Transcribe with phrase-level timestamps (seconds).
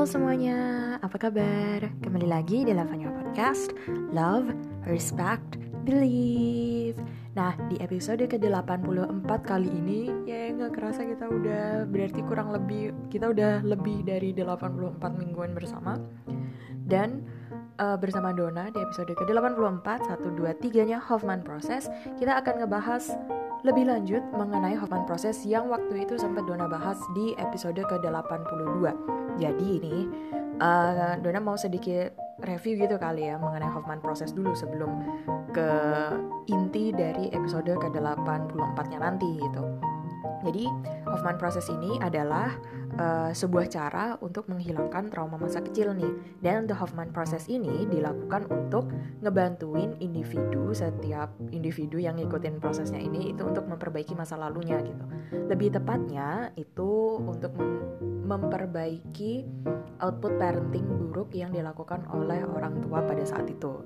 [0.00, 1.84] Halo semuanya, apa kabar?
[2.00, 3.76] Kembali lagi di Lavanya Podcast.
[4.16, 4.48] Love,
[4.88, 6.96] Respect, Believe.
[7.36, 13.28] Nah, di episode ke-84 kali ini Ya nggak kerasa kita udah Berarti kurang lebih Kita
[13.28, 16.00] udah lebih dari 84 mingguan bersama.
[16.64, 17.28] Dan
[17.80, 21.88] uh, bersama Dona di episode ke-84 1, 2, 3 nya Hoffman Process
[22.20, 23.16] Kita akan ngebahas
[23.64, 28.84] lebih lanjut mengenai Hoffman Process yang waktu itu sempat Dona bahas di episode ke-82
[29.40, 30.08] jadi ini
[30.60, 32.12] uh, Dona mau sedikit
[32.44, 35.00] review gitu kali ya mengenai Hoffman Process dulu sebelum
[35.52, 35.68] ke
[36.48, 39.64] inti dari episode ke-84-nya nanti gitu.
[40.40, 40.64] Jadi
[41.04, 42.52] Hoffman Process ini adalah
[43.00, 46.12] uh, sebuah cara untuk menghilangkan trauma masa kecil nih.
[46.44, 48.92] Dan the Hoffman Process ini dilakukan untuk
[49.24, 55.04] ngebantuin individu setiap individu yang ngikutin prosesnya ini itu untuk memperbaiki masa lalunya gitu.
[55.48, 57.56] Lebih tepatnya itu untuk
[58.30, 59.48] memperbaiki
[59.98, 63.82] output parenting buruk yang dilakukan oleh orang tua pada saat itu.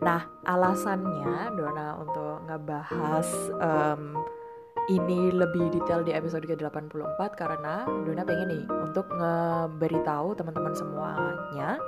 [0.00, 3.28] Nah, alasannya Dona untuk ngebahas
[3.60, 4.16] um,
[4.90, 11.78] ini lebih detail di episode ke-84 karena Dona pengen nih untuk ngeberitahu teman-teman semuanya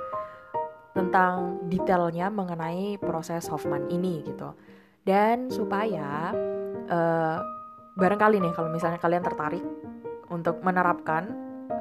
[0.95, 4.55] tentang detailnya mengenai proses Hoffman ini gitu.
[5.03, 6.31] Dan supaya
[6.87, 7.37] uh,
[7.99, 9.65] barangkali nih kalau misalnya kalian tertarik
[10.31, 11.27] untuk menerapkan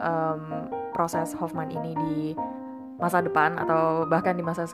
[0.02, 2.18] um, proses Hoffman ini di
[2.98, 4.66] masa depan atau bahkan di masa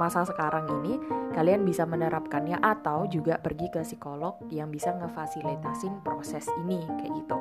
[0.00, 0.96] masa sekarang ini
[1.32, 7.38] kalian bisa menerapkannya atau juga pergi ke psikolog yang bisa ngefasilitasin proses ini kayak gitu.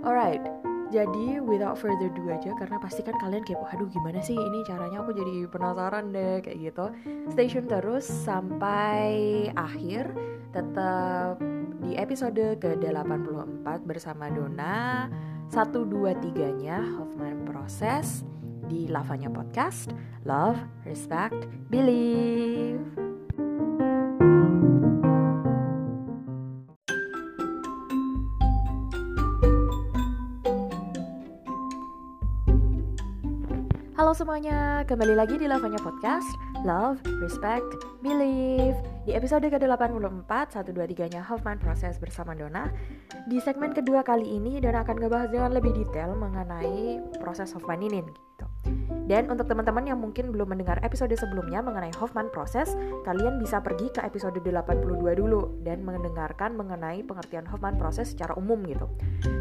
[0.00, 0.40] Alright,
[0.90, 5.04] jadi without further ado aja karena pasti kan kalian kayak aduh gimana sih ini caranya
[5.04, 6.86] aku jadi penasaran deh kayak gitu.
[7.30, 9.08] Stay tune terus sampai
[9.54, 10.10] akhir
[10.50, 11.38] tetap
[11.80, 15.06] di episode ke-84 bersama Dona
[15.46, 18.26] satu dua tiganya Hoffman Proses
[18.70, 19.90] di Lavanya Podcast.
[20.22, 22.78] Love, Respect, Believe.
[33.98, 36.30] Halo semuanya, kembali lagi di Lavanya Podcast.
[36.62, 37.66] Love, Respect,
[38.00, 38.78] Believe.
[39.04, 42.70] Di episode ke-84, 123-nya Hoffman Process bersama Dona.
[43.26, 48.29] Di segmen kedua kali ini, Dona akan ngebahas dengan lebih detail mengenai proses Hoffman ini.
[49.10, 53.90] Dan untuk teman-teman yang mungkin belum mendengar episode sebelumnya mengenai Hoffman Process, kalian bisa pergi
[53.90, 58.86] ke episode 82 dulu dan mendengarkan mengenai pengertian Hoffman Process secara umum gitu.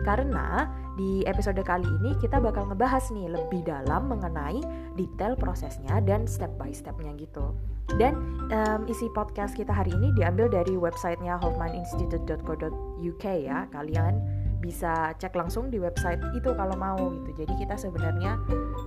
[0.02, 0.66] Karena
[0.98, 4.58] di episode kali ini kita bakal ngebahas nih lebih dalam mengenai
[4.98, 7.54] detail prosesnya dan step by stepnya gitu.
[7.94, 8.18] Dan
[8.50, 13.70] um, isi podcast kita hari ini diambil dari websitenya hoffmaninstitute.co.uk ya.
[13.70, 14.18] Kalian
[14.60, 17.46] bisa cek langsung di website itu kalau mau gitu.
[17.46, 18.36] Jadi kita sebenarnya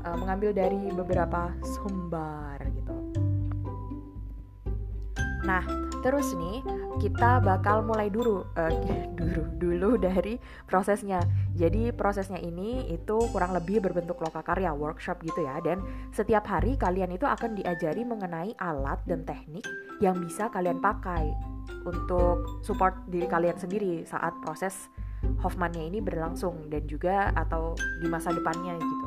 [0.04, 2.94] uh, mengambil dari beberapa sumber gitu.
[5.42, 5.66] Nah,
[6.06, 6.62] terus nih
[7.02, 8.72] kita bakal mulai dulu uh,
[9.18, 11.22] dulu dulu dari prosesnya.
[11.58, 15.82] Jadi prosesnya ini itu kurang lebih berbentuk lokakarya workshop gitu ya dan
[16.14, 19.66] setiap hari kalian itu akan diajari mengenai alat dan teknik
[19.98, 21.30] yang bisa kalian pakai
[21.82, 24.90] untuk support diri kalian sendiri saat proses
[25.42, 29.01] Hoffmannya ini berlangsung dan juga atau di masa depannya gitu.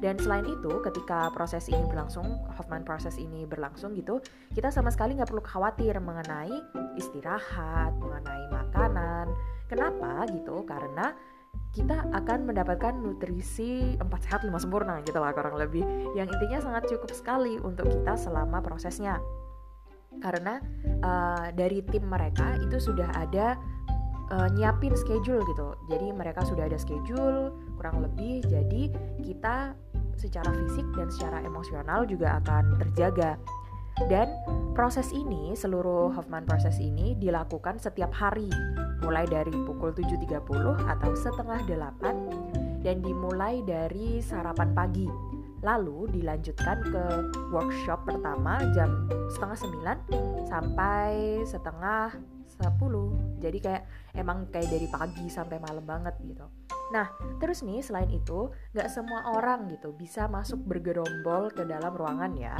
[0.00, 2.24] Dan selain itu, ketika proses ini berlangsung,
[2.56, 4.24] Hoffman proses ini berlangsung gitu,
[4.56, 6.52] kita sama sekali nggak perlu khawatir mengenai
[6.96, 9.28] istirahat, mengenai makanan.
[9.68, 10.64] Kenapa gitu?
[10.64, 11.12] Karena
[11.70, 15.86] kita akan mendapatkan nutrisi 4 sehat 5 sempurna gitu lah kurang lebih
[16.18, 19.22] yang intinya sangat cukup sekali untuk kita selama prosesnya
[20.18, 20.58] karena
[21.06, 23.54] uh, dari tim mereka itu sudah ada
[24.34, 25.78] uh, nyiapin schedule gitu.
[25.86, 28.42] Jadi mereka sudah ada schedule kurang lebih.
[28.46, 28.90] Jadi
[29.22, 29.74] kita
[30.20, 33.40] secara fisik dan secara emosional juga akan terjaga.
[34.08, 34.28] Dan
[34.76, 38.48] proses ini, seluruh Hoffman proses ini dilakukan setiap hari,
[39.00, 40.40] mulai dari pukul 7.30
[40.88, 45.08] atau setengah 8 dan dimulai dari sarapan pagi.
[45.60, 47.04] Lalu dilanjutkan ke
[47.52, 49.58] workshop pertama jam setengah
[50.08, 52.16] 9 sampai setengah
[52.60, 53.82] 10 jadi kayak
[54.20, 56.59] emang kayak dari pagi sampai malam banget gitu
[56.90, 62.34] nah terus nih selain itu nggak semua orang gitu bisa masuk bergerombol ke dalam ruangan
[62.34, 62.54] ya.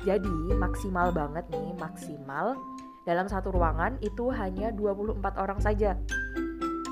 [0.00, 2.56] Jadi maksimal banget nih maksimal
[3.04, 5.96] dalam satu ruangan itu hanya 24 orang saja.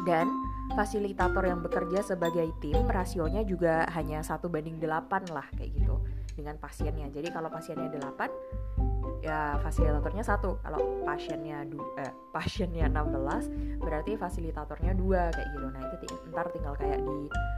[0.04, 0.28] Dan
[0.76, 5.96] fasilitator yang bekerja sebagai tim rasionya juga hanya satu banding 8 lah kayak gitu
[6.36, 7.10] dengan pasiennya.
[7.10, 8.77] Jadi kalau pasiennya 8
[9.22, 10.58] ya fasilitatornya satu.
[10.62, 15.66] Kalau pasiennya du eh, pasiennya 16 berarti fasilitatornya dua kayak gitu.
[15.70, 17.16] Nah itu ntar tinggal kayak di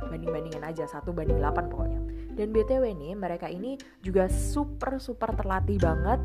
[0.08, 2.00] banding bandingin aja satu banding 8 pokoknya.
[2.34, 6.20] Dan btw nih mereka ini juga super super terlatih banget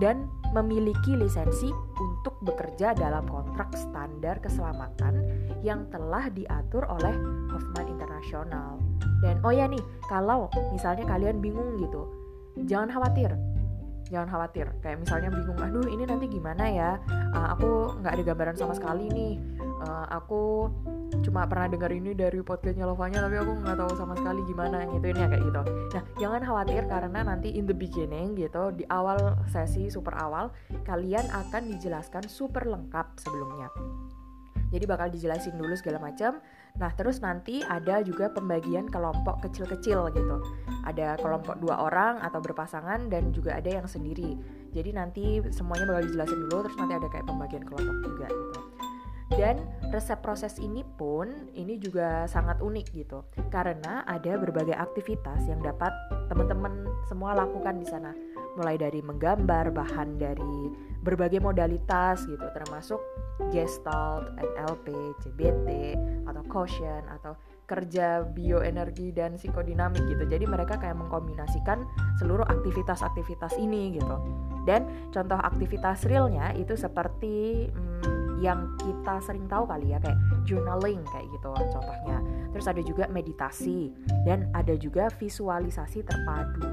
[0.00, 0.24] dan
[0.56, 1.68] memiliki lisensi
[2.00, 5.20] untuk bekerja dalam kontrak standar keselamatan
[5.60, 7.12] yang telah diatur oleh
[7.52, 8.80] Hoffman International.
[9.22, 9.80] Dan oh ya nih,
[10.10, 12.10] kalau misalnya kalian bingung gitu,
[12.66, 13.32] jangan khawatir
[14.12, 14.68] jangan khawatir.
[14.84, 16.90] Kayak misalnya bingung aduh ini nanti gimana ya?
[17.32, 17.70] Uh, aku
[18.04, 19.34] nggak ada gambaran sama sekali nih.
[19.82, 20.68] Uh, aku
[21.24, 25.06] cuma pernah dengar ini dari podcastnya Lovanya tapi aku nggak tahu sama sekali gimana gitu
[25.08, 25.62] ini ya kayak gitu.
[25.96, 30.52] Nah jangan khawatir karena nanti in the beginning gitu di awal sesi super awal
[30.84, 33.72] kalian akan dijelaskan super lengkap sebelumnya
[34.72, 36.40] jadi bakal dijelasin dulu segala macam
[36.80, 40.36] Nah, terus nanti ada juga pembagian kelompok kecil-kecil gitu.
[40.88, 44.40] Ada kelompok dua orang atau berpasangan dan juga ada yang sendiri.
[44.72, 48.60] Jadi nanti semuanya bakal dijelasin dulu, terus nanti ada kayak pembagian kelompok juga gitu.
[49.32, 53.24] Dan resep proses ini pun ini juga sangat unik gitu.
[53.52, 55.92] Karena ada berbagai aktivitas yang dapat
[56.32, 58.12] teman-teman semua lakukan di sana.
[58.60, 63.00] Mulai dari menggambar bahan dari berbagai modalitas gitu, termasuk
[63.52, 65.68] Gestalt, NLP, CBT,
[66.28, 67.32] atau Quotient, atau
[67.72, 70.24] kerja bioenergi dan psikodinamik gitu.
[70.28, 71.88] Jadi mereka kayak mengkombinasikan
[72.20, 74.16] seluruh aktivitas-aktivitas ini gitu.
[74.68, 81.00] Dan contoh aktivitas realnya itu seperti hmm, yang kita sering tahu kali ya kayak journaling
[81.08, 82.18] kayak gitu contohnya.
[82.52, 83.94] Terus ada juga meditasi
[84.28, 86.68] dan ada juga visualisasi terpadu.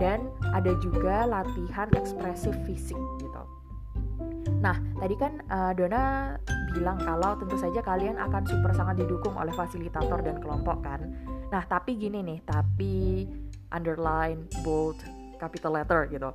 [0.00, 3.31] Dan ada juga latihan ekspresif fisik gitu.
[4.62, 6.38] Nah, tadi kan uh, Dona
[6.70, 11.02] bilang kalau tentu saja kalian akan super sangat didukung oleh fasilitator dan kelompok kan.
[11.50, 13.26] Nah, tapi gini nih, tapi
[13.74, 15.02] underline, bold,
[15.42, 16.30] capital letter gitu.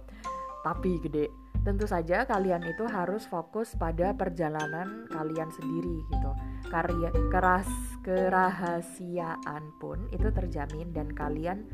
[0.62, 1.32] Tapi gede.
[1.64, 6.32] Tentu saja kalian itu harus fokus pada perjalanan kalian sendiri gitu.
[6.68, 7.68] Karya keras
[8.04, 11.68] kerahasiaan pun itu terjamin dan kalian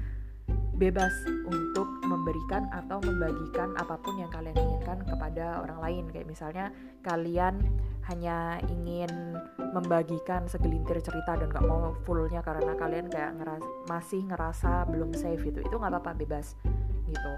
[0.84, 1.16] bebas
[1.48, 6.04] untuk memberikan atau membagikan apa pun yang kalian inginkan kepada orang lain.
[6.12, 6.66] Kayak misalnya
[7.08, 7.64] kalian
[8.12, 9.40] hanya ingin
[9.72, 15.40] membagikan segelintir cerita dan gak mau fullnya karena kalian kayak ngeras masih ngerasa belum safe
[15.48, 16.60] itu itu nggak apa-apa bebas
[17.08, 17.34] gitu.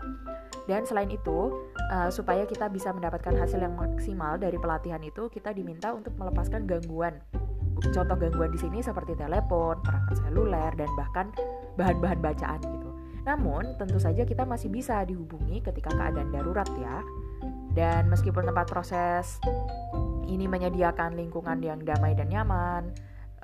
[0.66, 5.54] Dan selain itu uh, supaya kita bisa mendapatkan hasil yang maksimal dari pelatihan itu kita
[5.54, 7.22] diminta untuk melepaskan gangguan.
[7.94, 11.30] Contoh gangguan di sini seperti telepon perangkat seluler dan bahkan
[11.78, 12.85] bahan-bahan bacaan gitu
[13.26, 17.02] namun, tentu saja kita masih bisa dihubungi ketika keadaan darurat ya.
[17.74, 19.42] Dan meskipun tempat proses
[20.30, 22.94] ini menyediakan lingkungan yang damai dan nyaman,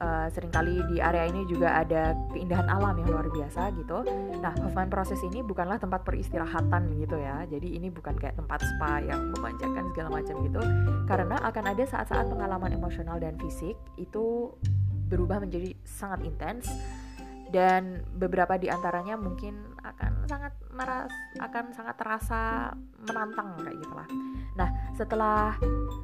[0.02, 4.06] uh, sering kali di area ini juga ada keindahan alam yang luar biasa gitu.
[4.42, 7.46] Nah, Hoffman proses ini bukanlah tempat peristirahatan gitu ya.
[7.50, 10.62] Jadi ini bukan kayak tempat spa yang memanjakan segala macam gitu.
[11.10, 14.54] Karena akan ada saat-saat pengalaman emosional dan fisik itu
[15.12, 16.72] berubah menjadi sangat intens
[17.52, 22.72] dan beberapa di antaranya mungkin akan sangat meras akan sangat terasa
[23.04, 24.08] menantang kayak gitulah.
[24.56, 25.56] Nah, setelah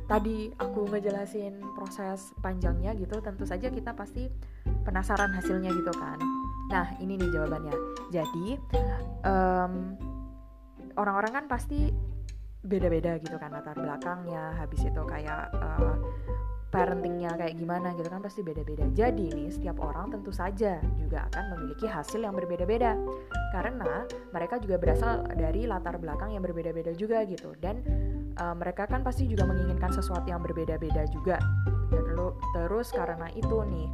[0.08, 4.28] tadi aku ngejelasin proses panjangnya gitu, tentu saja kita pasti
[4.84, 6.20] penasaran hasilnya gitu kan.
[6.72, 7.76] Nah, ini nih jawabannya.
[8.12, 8.48] Jadi
[9.24, 9.74] orang
[10.98, 11.92] orang-orang kan pasti
[12.68, 15.96] beda-beda gitu kan latar belakangnya, habis itu kayak uh,
[16.68, 18.84] parentingnya kayak gimana gitu kan pasti beda-beda.
[18.92, 23.00] Jadi nih setiap orang tentu saja juga akan memiliki hasil yang berbeda-beda
[23.56, 24.04] karena
[24.36, 27.80] mereka juga berasal dari latar belakang yang berbeda-beda juga gitu dan
[28.36, 31.40] uh, mereka kan pasti juga menginginkan sesuatu yang berbeda-beda juga.
[31.88, 33.88] Terus, terus karena itu nih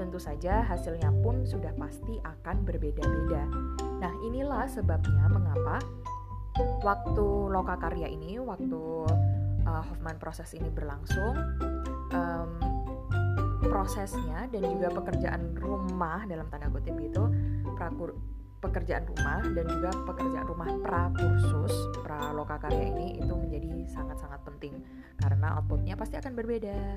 [0.00, 3.44] tentu saja hasilnya pun sudah pasti akan berbeda-beda.
[4.00, 5.78] Nah inilah sebabnya mengapa
[6.80, 8.80] waktu loka karya ini waktu
[9.66, 11.34] uh, Hoffman proses ini berlangsung
[12.14, 12.50] um,
[13.66, 17.26] prosesnya dan juga pekerjaan rumah dalam tanda kutip gitu
[17.74, 18.14] prakur
[18.64, 24.80] pekerjaan rumah dan juga pekerjaan rumah prakursus praloka karya ini itu menjadi sangat-sangat penting.
[25.20, 26.96] Karena outputnya pasti akan berbeda.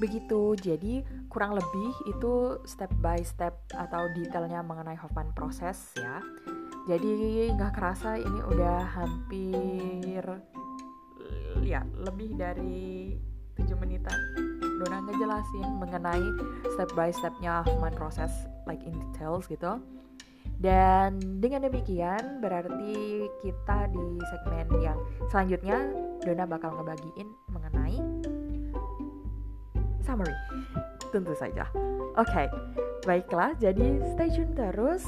[0.00, 0.56] Begitu.
[0.56, 6.24] Jadi kurang lebih itu step by step atau detailnya mengenai Hoffman proses ya.
[6.88, 10.24] Jadi nggak kerasa ini udah hampir
[11.66, 13.12] ya lebih dari
[13.56, 14.18] 7 menitan.
[14.76, 16.26] Dona ngejelasin mengenai
[16.76, 18.30] step by stepnya Human Process
[18.68, 19.80] like in details gitu.
[20.56, 24.98] Dan dengan demikian berarti kita di segmen yang
[25.28, 25.78] selanjutnya
[26.24, 27.96] Dona bakal ngebagiin mengenai
[30.04, 30.36] summary.
[31.12, 31.68] Tentu saja.
[32.16, 32.46] Oke okay.
[33.04, 33.52] baiklah.
[33.60, 35.04] Jadi stay tune terus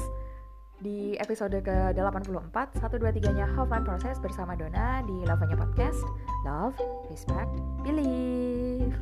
[0.79, 5.99] di episode ke-84 123-nya Hoffman Process bersama Dona di Lavanya Podcast.
[6.47, 6.75] Love,
[7.11, 7.51] Respect,
[7.83, 8.95] Believe.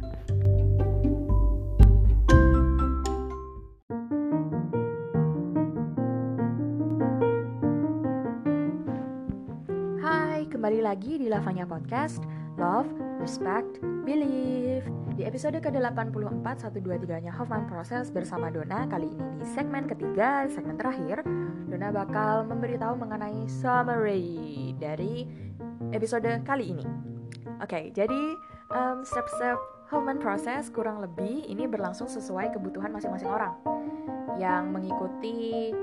[10.01, 12.25] Hai, kembali lagi di Lavanya Podcast.
[12.57, 12.89] Love,
[13.21, 20.45] Respect, Believe Di episode ke-84 123-nya Hoffman Process bersama Dona Kali ini di segmen ketiga,
[20.45, 21.25] segmen terakhir.
[21.65, 25.25] Dona bakal memberitahu mengenai summary dari
[25.89, 26.85] episode kali ini.
[27.57, 28.37] Oke, okay, jadi
[28.69, 29.57] um, step-step
[29.89, 33.57] Hoffman Process kurang lebih ini berlangsung sesuai kebutuhan masing-masing orang.
[34.37, 35.73] Yang mengikuti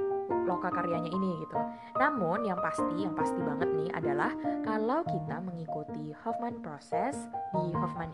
[0.45, 1.59] loka karyanya ini gitu.
[1.97, 4.33] Namun yang pasti, yang pasti banget nih adalah
[4.65, 7.17] kalau kita mengikuti Hoffman Process
[7.53, 8.11] di Hoffman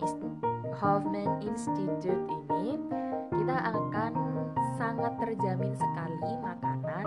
[0.78, 2.78] Hoffman Institute ini,
[3.34, 4.12] kita akan
[4.80, 7.06] sangat terjamin sekali makanan,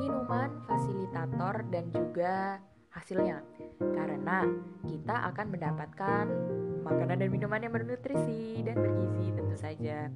[0.00, 2.58] minuman, fasilitator dan juga
[2.92, 3.42] hasilnya.
[3.80, 4.46] Karena
[4.86, 6.26] kita akan mendapatkan
[6.82, 10.10] makanan dan minuman yang bernutrisi dan bergizi tentu saja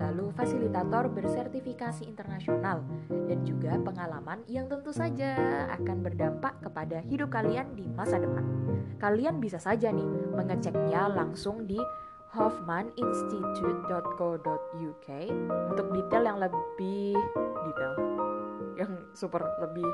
[0.00, 2.80] lalu fasilitator bersertifikasi internasional,
[3.28, 5.36] dan juga pengalaman yang tentu saja
[5.76, 8.40] akan berdampak kepada hidup kalian di masa depan.
[8.96, 11.76] Kalian bisa saja nih mengeceknya langsung di
[12.32, 15.08] hoffmaninstitute.co.uk
[15.68, 17.12] untuk detail yang lebih
[17.68, 17.92] detail,
[18.80, 19.84] yang super lebih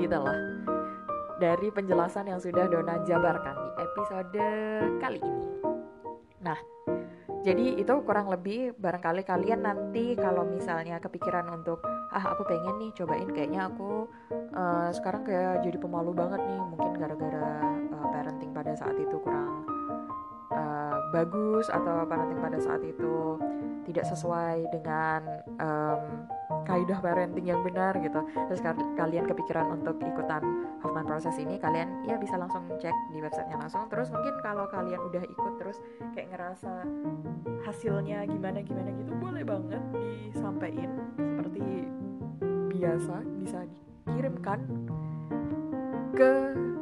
[0.00, 0.79] detail lah
[1.40, 4.46] dari penjelasan yang sudah Dona jabarkan di episode
[5.00, 5.44] kali ini.
[6.44, 6.60] Nah,
[7.40, 11.80] jadi itu kurang lebih barangkali kalian nanti kalau misalnya kepikiran untuk
[12.12, 14.04] ah aku pengen nih cobain kayaknya aku
[14.52, 17.64] uh, sekarang kayak jadi pemalu banget nih mungkin gara-gara
[17.96, 19.64] uh, parenting pada saat itu kurang
[20.52, 23.40] uh, bagus atau parenting pada saat itu
[23.88, 25.20] tidak sesuai dengan
[25.60, 26.00] um,
[26.64, 28.20] kaidah parenting yang benar gitu.
[28.50, 28.60] Terus
[28.96, 30.42] kalian kepikiran untuk ikutan
[30.80, 33.84] Hoffman proses ini kalian ya bisa langsung cek di websitenya langsung.
[33.88, 35.78] Terus mungkin kalau kalian udah ikut terus
[36.12, 36.84] kayak ngerasa
[37.68, 39.82] hasilnya gimana gimana gitu boleh banget
[40.32, 41.86] disampaikan seperti
[42.70, 43.58] biasa bisa
[44.08, 44.58] dikirimkan
[46.16, 46.32] ke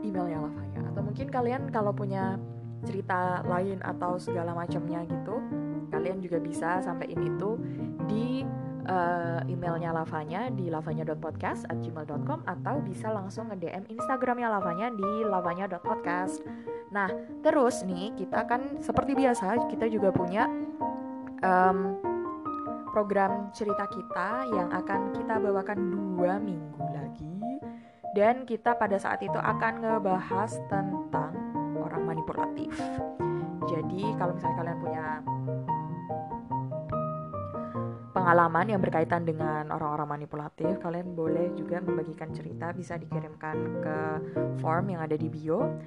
[0.06, 2.38] emailnya Lavanya atau mungkin kalian kalau punya
[2.86, 5.40] cerita lain atau segala macamnya gitu
[5.88, 7.56] kalian juga bisa sampaikan itu
[8.06, 8.44] di
[8.86, 16.44] uh, emailnya Lavanya di lavanya.podcast at gmail.com atau bisa langsung nge-DM Instagramnya Lavanya di lavanya.podcast
[16.92, 17.08] Nah
[17.44, 20.48] terus nih kita kan seperti biasa kita juga punya
[21.44, 21.98] um,
[22.90, 27.38] program cerita kita yang akan kita bawakan dua minggu lagi.
[28.16, 31.37] Dan kita pada saat itu akan ngebahas tentang
[32.08, 32.72] manipulatif.
[33.68, 35.06] Jadi kalau misalnya kalian punya
[38.18, 43.98] pengalaman yang berkaitan dengan orang-orang manipulatif, kalian boleh juga membagikan cerita bisa dikirimkan ke
[44.58, 45.78] form yang ada di bio,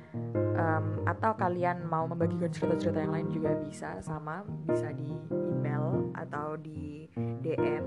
[0.55, 5.11] um, atau kalian mau membagikan cerita-cerita yang lain juga bisa sama, bisa di
[5.53, 7.05] email atau di
[7.43, 7.83] DM.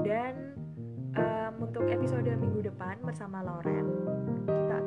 [0.00, 0.32] Dan
[1.14, 3.86] um, untuk episode minggu depan bersama Lauren,
[4.48, 4.78] kita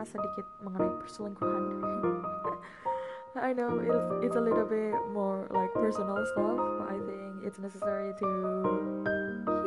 [0.00, 1.64] membahas sedikit mengenai perselingkuhan.
[3.36, 7.60] I know it's, it's a little bit more like personal stuff, but I think it's
[7.60, 8.28] necessary to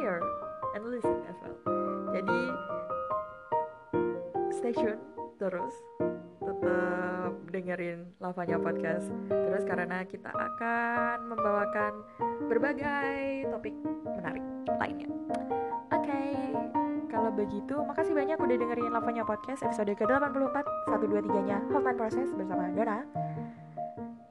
[0.01, 0.25] hear
[0.73, 1.53] and listen as well.
[2.17, 2.39] Jadi
[4.57, 4.97] stay tune
[5.37, 5.73] terus,
[6.41, 11.93] tetap dengerin Lavanya Podcast terus karena kita akan membawakan
[12.49, 13.77] berbagai topik
[14.17, 14.41] menarik
[14.81, 15.13] lainnya.
[15.93, 16.09] Oke.
[16.09, 16.82] Okay
[17.33, 23.01] begitu, makasih banyak udah dengerin Lavanya Podcast episode ke-84 123-nya Hoffman Process bersama Dona.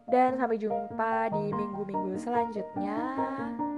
[0.07, 2.97] Dan sampai jumpa di minggu-minggu selanjutnya.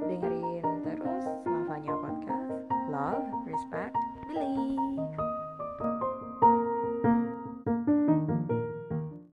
[0.04, 2.68] Dengerin terus Lavanya Podcast.
[2.92, 3.94] Love, respect,
[4.30, 4.93] believe.